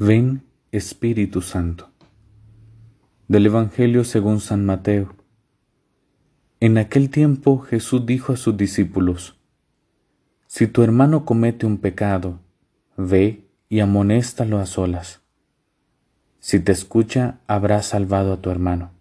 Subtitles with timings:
[0.00, 1.90] Ven Espíritu Santo.
[3.26, 5.16] Del Evangelio según San Mateo.
[6.60, 9.40] En aquel tiempo Jesús dijo a sus discípulos,
[10.46, 12.38] Si tu hermano comete un pecado,
[12.96, 15.20] ve y amonéstalo a solas.
[16.38, 18.92] Si te escucha, habrás salvado a tu hermano.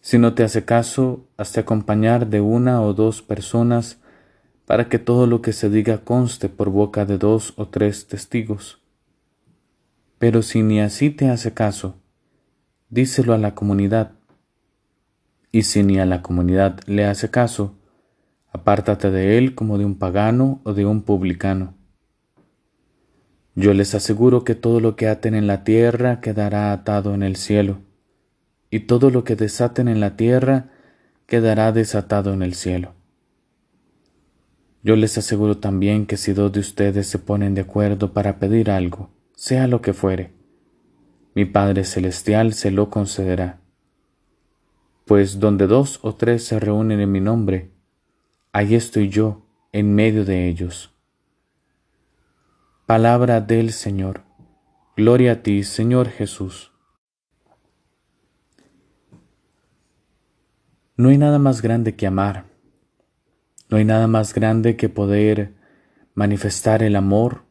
[0.00, 4.00] Si no te hace caso, hazte acompañar de una o dos personas
[4.64, 8.80] para que todo lo que se diga conste por boca de dos o tres testigos.
[10.18, 12.00] Pero si ni así te hace caso,
[12.90, 14.12] díselo a la comunidad.
[15.52, 17.78] Y si ni a la comunidad le hace caso,
[18.52, 21.74] apártate de él como de un pagano o de un publicano.
[23.54, 27.36] Yo les aseguro que todo lo que aten en la tierra quedará atado en el
[27.36, 27.80] cielo,
[28.70, 30.70] y todo lo que desaten en la tierra
[31.26, 32.94] quedará desatado en el cielo.
[34.82, 38.70] Yo les aseguro también que si dos de ustedes se ponen de acuerdo para pedir
[38.70, 40.32] algo, sea lo que fuere,
[41.36, 43.60] mi Padre Celestial se lo concederá.
[45.04, 47.70] Pues donde dos o tres se reúnen en mi nombre,
[48.50, 50.92] ahí estoy yo en medio de ellos.
[52.84, 54.24] Palabra del Señor.
[54.96, 56.72] Gloria a ti, Señor Jesús.
[60.96, 62.46] No hay nada más grande que amar.
[63.70, 65.54] No hay nada más grande que poder
[66.14, 67.46] manifestar el amor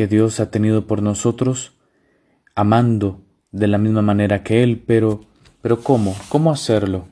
[0.00, 1.74] que Dios ha tenido por nosotros,
[2.54, 3.20] amando
[3.52, 5.20] de la misma manera que Él, pero,
[5.60, 6.16] pero ¿cómo?
[6.30, 7.04] ¿Cómo hacerlo?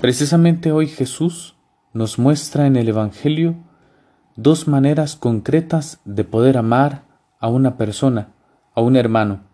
[0.00, 1.54] Precisamente hoy Jesús
[1.92, 3.54] nos muestra en el Evangelio
[4.34, 7.04] dos maneras concretas de poder amar
[7.38, 8.34] a una persona,
[8.74, 9.44] a un hermano.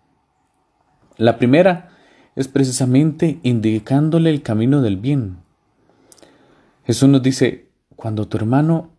[1.19, 1.91] La primera
[2.37, 5.41] es precisamente indicándole el camino del bien.
[6.87, 8.93] Jesús nos dice, cuando tu hermano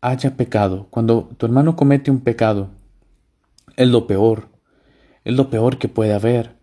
[0.00, 2.79] haya pecado, cuando tu hermano comete un pecado,
[3.76, 4.48] es lo peor,
[5.24, 6.56] es lo peor que puede haber,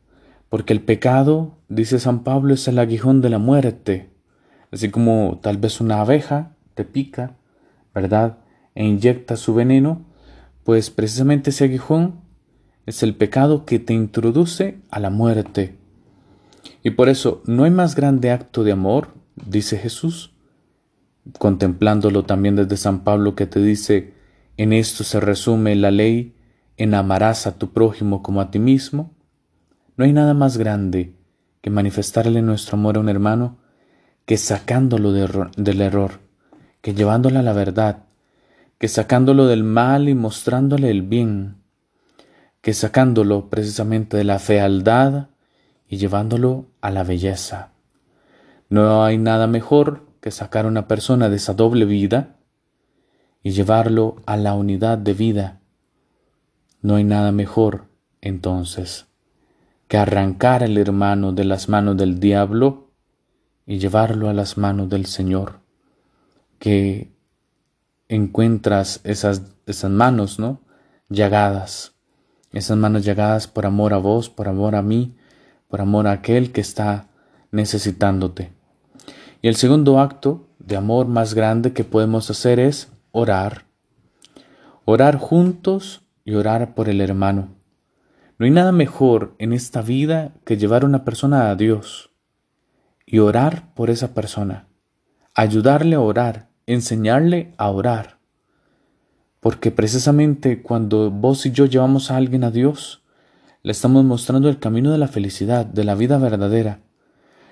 [0.50, 4.10] porque el pecado, dice San Pablo, es el aguijón de la muerte,
[4.72, 7.38] así como tal vez una abeja te pica,
[7.94, 8.38] ¿verdad?
[8.76, 10.06] E inyecta su veneno,
[10.64, 12.22] pues precisamente ese aguijón
[12.86, 15.76] es el pecado que te introduce a la muerte.
[16.84, 20.34] Y por eso no hay más grande acto de amor, dice Jesús,
[21.38, 24.14] contemplándolo también desde San Pablo que te dice,
[24.56, 26.37] en esto se resume la ley
[26.78, 29.16] en amarás a tu prójimo como a ti mismo,
[29.96, 31.16] no hay nada más grande
[31.62, 33.58] que manifestarle nuestro amor a un hermano
[34.26, 36.20] que sacándolo del error,
[36.82, 38.04] que llevándole a la verdad,
[38.78, 41.64] que sacándolo del mal y mostrándole el bien,
[42.62, 45.30] que sacándolo precisamente de la fealdad
[45.88, 47.72] y llevándolo a la belleza.
[48.70, 52.36] No hay nada mejor que sacar a una persona de esa doble vida
[53.42, 55.62] y llevarlo a la unidad de vida
[56.88, 57.90] no hay nada mejor,
[58.22, 59.08] entonces,
[59.90, 62.92] que arrancar al hermano de las manos del diablo
[63.66, 65.60] y llevarlo a las manos del Señor,
[66.60, 67.12] que
[68.08, 70.62] encuentras esas, esas manos, ¿no?
[71.10, 71.92] Llagadas,
[72.54, 75.14] esas manos llagadas por amor a vos, por amor a mí,
[75.68, 77.10] por amor a aquel que está
[77.52, 78.54] necesitándote.
[79.42, 83.66] Y el segundo acto de amor más grande que podemos hacer es orar.
[84.86, 87.56] Orar juntos y orar por el hermano.
[88.38, 92.12] No hay nada mejor en esta vida que llevar a una persona a Dios
[93.06, 94.68] y orar por esa persona,
[95.34, 98.20] ayudarle a orar, enseñarle a orar.
[99.40, 103.04] Porque precisamente cuando vos y yo llevamos a alguien a Dios,
[103.64, 106.82] le estamos mostrando el camino de la felicidad, de la vida verdadera.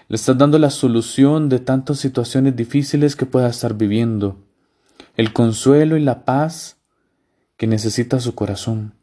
[0.10, 4.44] Le estás dando la solución de tantas situaciones difíciles que pueda estar viviendo,
[5.16, 6.76] el consuelo y la paz
[7.58, 8.94] que necesita su corazón,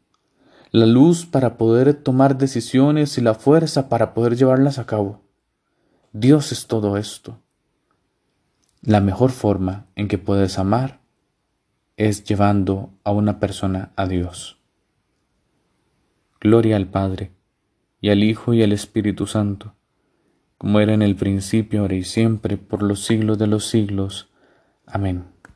[0.71, 5.21] la luz para poder tomar decisiones y la fuerza para poder llevarlas a cabo.
[6.11, 7.39] Dios es todo esto.
[8.81, 11.01] La mejor forma en que puedes amar
[11.95, 14.59] es llevando a una persona a Dios.
[16.41, 17.31] Gloria al Padre,
[18.01, 19.75] y al Hijo y al Espíritu Santo,
[20.57, 24.29] como era en el principio, ahora y siempre, por los siglos de los siglos.
[24.85, 25.32] Amén.